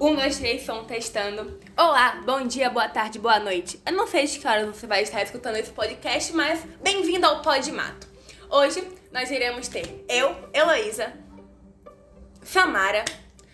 [0.00, 1.60] Um, dois, três, som testando.
[1.76, 3.80] Olá, bom dia, boa tarde, boa noite.
[3.84, 7.42] Eu não sei de que horas você vai estar escutando esse podcast, mas bem-vindo ao
[7.42, 8.08] Pod Mato.
[8.50, 8.82] Hoje
[9.12, 11.12] nós iremos ter eu, Heloísa,
[12.42, 13.04] Samara,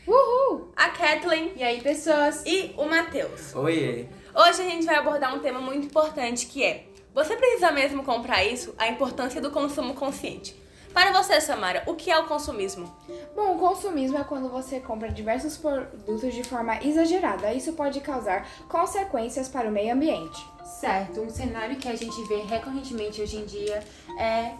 [0.07, 0.73] Uhul!
[0.77, 2.45] a Kathleen E aí, pessoas?
[2.47, 3.55] e o Matheus.
[3.55, 4.07] Oiê!
[4.35, 8.45] Hoje a gente vai abordar um tema muito importante que é: você precisa mesmo comprar
[8.45, 8.73] isso?
[8.79, 10.55] A importância do consumo consciente.
[10.97, 12.91] Para você, Samara, o que é o consumismo?
[13.35, 17.53] Bom, o consumismo é quando você compra diversos produtos de forma exagerada.
[17.53, 20.43] Isso pode causar consequências para o meio ambiente.
[20.65, 23.85] Certo, um cenário que a gente vê recorrentemente hoje em dia
[24.19, 24.55] é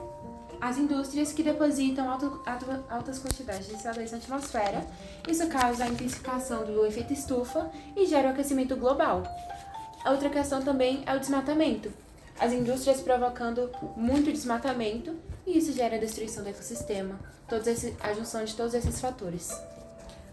[0.61, 4.87] as indústrias que depositam alto- alto- altas quantidades de CO2 na atmosfera.
[5.27, 9.23] Isso causa a intensificação do efeito estufa e gera o aquecimento global.
[10.05, 11.91] Outra questão também é o desmatamento.
[12.39, 17.19] As indústrias provocando muito desmatamento e isso gera a destruição do ecossistema.
[17.49, 19.51] Todos esse, a junção de todos esses fatores.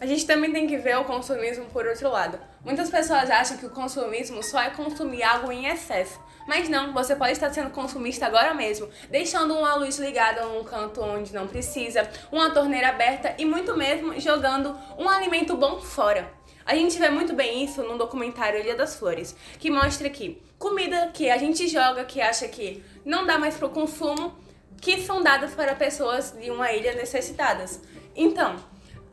[0.01, 2.37] A gente também tem que ver o consumismo por outro lado.
[2.65, 6.19] Muitas pessoas acham que o consumismo só é consumir algo em excesso.
[6.45, 11.01] Mas não, você pode estar sendo consumista agora mesmo, deixando uma luz ligada num canto
[11.01, 16.29] onde não precisa, uma torneira aberta e muito mesmo jogando um alimento bom fora.
[16.65, 21.11] A gente vê muito bem isso no documentário Ilha das Flores, que mostra que comida
[21.13, 24.33] que a gente joga, que acha que não dá mais pro consumo,
[24.79, 27.81] que são dadas para pessoas de uma ilha necessitadas.
[28.15, 28.55] Então,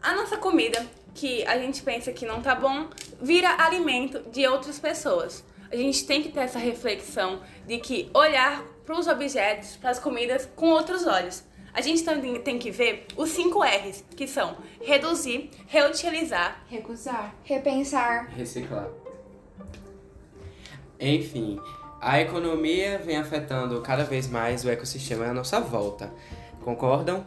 [0.03, 0.85] a nossa comida,
[1.15, 2.89] que a gente pensa que não tá bom,
[3.21, 5.45] vira alimento de outras pessoas.
[5.71, 9.99] A gente tem que ter essa reflexão de que olhar para os objetos, para as
[9.99, 11.45] comidas com outros olhos.
[11.73, 17.35] A gente também tem que ver os 5 R's, que são reduzir, reutilizar, Recusar.
[17.45, 18.29] Repensar.
[18.31, 18.89] Reciclar.
[20.99, 21.59] Enfim,
[22.01, 26.13] a economia vem afetando cada vez mais o ecossistema à nossa volta.
[26.63, 27.25] Concordam?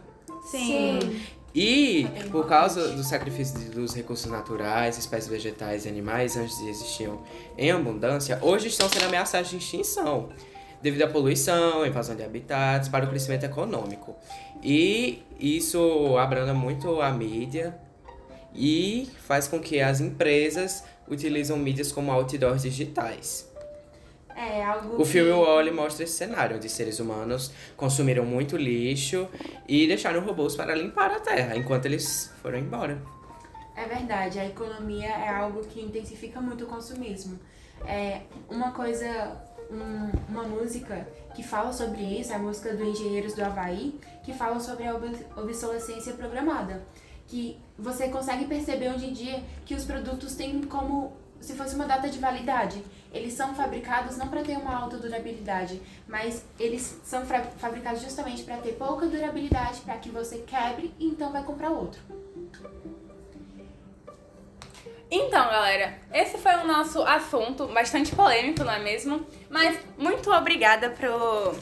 [1.56, 7.22] E por causa do sacrifício dos recursos naturais, espécies vegetais e animais antes existiam
[7.58, 10.30] em abundância, hoje estão sendo ameaçados de extinção
[10.84, 14.16] devido à poluição, invasão de habitats, para o crescimento econômico.
[14.62, 17.76] E isso abranda muito a mídia
[18.54, 23.50] e faz com que as empresas utilizam mídias como outdoors digitais.
[24.36, 29.28] É algo O que- filme Wall-E mostra esse cenário onde seres humanos consumiram muito lixo
[29.68, 33.02] e deixaram robôs para limpar a terra enquanto eles foram embora.
[33.76, 37.40] É verdade, a economia é algo que intensifica muito o consumismo.
[37.86, 39.38] É uma coisa,
[39.72, 44.60] um- uma música que fala sobre isso, a música do Engenheiros do Havaí, que fala
[44.60, 46.84] sobre a ob- obsolescência programada.
[47.28, 51.86] Que você consegue perceber hoje em dia que os produtos têm como se fosse uma
[51.86, 52.84] data de validade.
[53.12, 57.24] Eles são fabricados não para ter uma alta durabilidade, mas eles são
[57.58, 62.02] fabricados justamente para ter pouca durabilidade, para que você quebre e então vai comprar outro.
[65.16, 69.24] Então, galera, esse foi o nosso assunto, bastante polêmico, não é mesmo?
[69.48, 71.56] Mas muito obrigada por,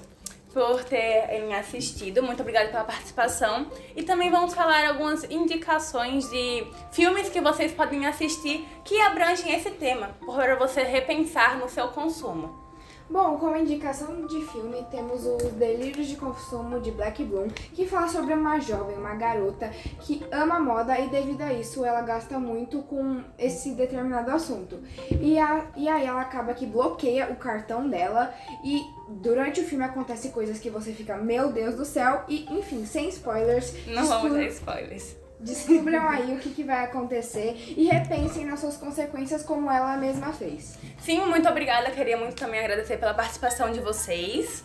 [0.53, 3.69] por terem assistido, muito obrigada pela participação.
[3.93, 9.71] E também vamos falar algumas indicações de filmes que vocês podem assistir que abrangem esse
[9.71, 12.70] tema, para você repensar no seu consumo.
[13.11, 18.07] Bom, como indicação de filme, temos os Delírios de Consumo de Black Bloom, que fala
[18.07, 22.81] sobre uma jovem, uma garota, que ama moda e devido a isso ela gasta muito
[22.83, 24.79] com esse determinado assunto.
[25.19, 28.33] E, a, e aí ela acaba que bloqueia o cartão dela
[28.63, 32.85] e durante o filme acontece coisas que você fica, meu Deus do céu, e enfim,
[32.85, 33.73] sem spoilers.
[33.87, 35.20] Não vamos dar spoilers.
[35.41, 40.31] Descubram aí o que, que vai acontecer e repensem nas suas consequências como ela mesma
[40.31, 40.77] fez.
[40.99, 41.89] Sim, muito obrigada.
[41.89, 44.63] Queria muito também agradecer pela participação de vocês.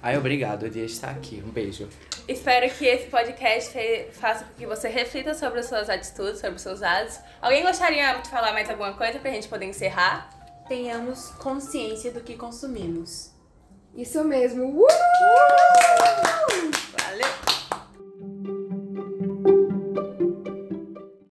[0.00, 1.42] Ai, obrigado, dia estar aqui.
[1.44, 1.88] Um beijo.
[2.28, 3.76] Espero que esse podcast
[4.12, 7.18] faça com que você reflita sobre as suas atitudes, sobre os seus atos.
[7.40, 10.30] Alguém gostaria de falar mais alguma coisa pra gente poder encerrar?
[10.68, 13.30] Tenhamos consciência do que consumimos.
[13.94, 14.64] Isso mesmo.
[14.64, 14.88] Uhul!